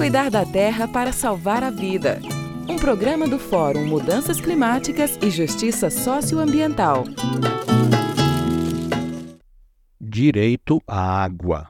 [0.00, 2.22] Cuidar da terra para salvar a vida.
[2.66, 7.04] Um programa do Fórum Mudanças Climáticas e Justiça Socioambiental.
[10.00, 11.68] Direito à água.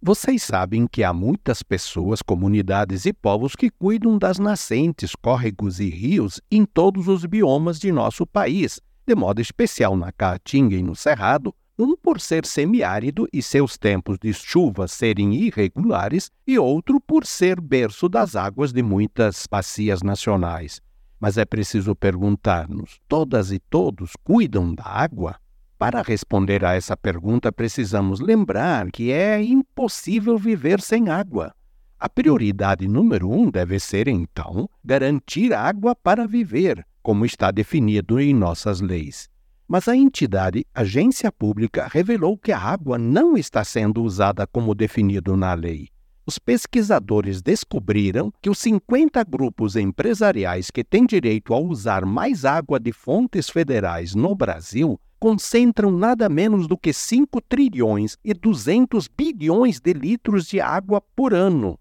[0.00, 5.90] Vocês sabem que há muitas pessoas, comunidades e povos que cuidam das nascentes, córregos e
[5.90, 10.96] rios em todos os biomas de nosso país, de modo especial na Caatinga e no
[10.96, 17.26] Cerrado, um por ser semiárido e seus tempos de chuva serem irregulares, e outro por
[17.26, 20.80] ser berço das águas de muitas bacias nacionais.
[21.20, 25.36] Mas é preciso perguntar-nos: todas e todos cuidam da água?
[25.78, 31.54] Para responder a essa pergunta, precisamos lembrar que é impossível viver sem água.
[31.98, 38.34] A prioridade número um deve ser, então, garantir água para viver, como está definido em
[38.34, 39.28] nossas leis.
[39.68, 45.36] Mas a entidade Agência Pública revelou que a água não está sendo usada como definido
[45.36, 45.88] na lei.
[46.24, 52.78] Os pesquisadores descobriram que os 50 grupos empresariais que têm direito a usar mais água
[52.78, 59.80] de fontes federais no Brasil concentram nada menos do que 5 trilhões e 200 bilhões
[59.80, 61.78] de litros de água por ano.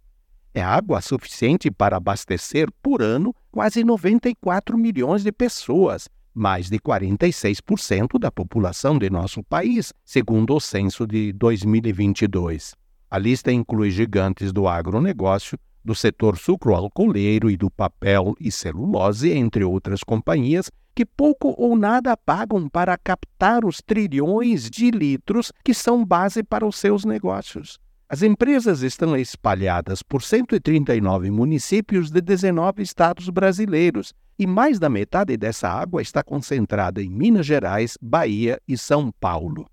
[0.54, 8.20] É água suficiente para abastecer por ano quase 94 milhões de pessoas, mais de 46%
[8.20, 12.76] da população de nosso país, segundo o censo de 2022.
[13.10, 19.64] A lista inclui gigantes do agronegócio, do setor sucroalcooleiro e do papel e celulose, entre
[19.64, 26.04] outras companhias, que pouco ou nada pagam para captar os trilhões de litros que são
[26.04, 27.80] base para os seus negócios.
[28.08, 35.36] As empresas estão espalhadas por 139 municípios de 19 estados brasileiros e mais da metade
[35.36, 39.66] dessa água está concentrada em Minas Gerais, Bahia e São Paulo.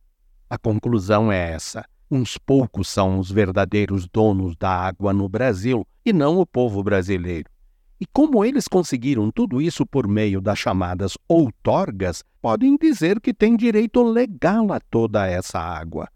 [0.48, 6.10] A conclusão é essa: uns poucos são os verdadeiros donos da água no Brasil e
[6.10, 7.50] não o povo brasileiro.
[8.00, 13.56] E como eles conseguiram tudo isso por meio das chamadas outorgas, podem dizer que têm
[13.56, 16.08] direito legal a toda essa água.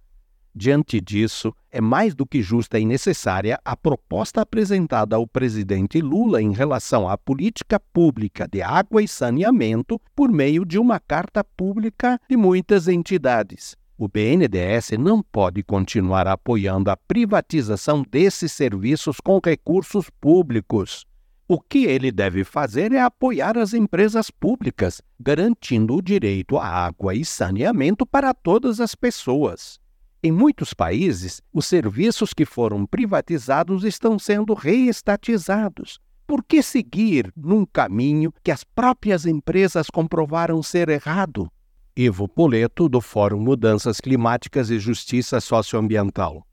[0.59, 6.41] Diante disso, é mais do que justa e necessária a proposta apresentada ao presidente Lula
[6.41, 12.19] em relação à política pública de água e saneamento por meio de uma carta pública
[12.27, 13.77] de muitas entidades.
[13.99, 21.05] O BNDES não pode continuar apoiando a privatização desses serviços com recursos públicos.
[21.47, 27.15] O que ele deve fazer é apoiar as empresas públicas, garantindo o direito à água
[27.15, 29.78] e saneamento para todas as pessoas.
[30.22, 36.00] Em muitos países, os serviços que foram privatizados estão sendo reestatizados.
[36.27, 41.49] Por que seguir num caminho que as próprias empresas comprovaram ser errado?
[41.97, 46.44] Ivo Poleto, do Fórum Mudanças Climáticas e Justiça Socioambiental.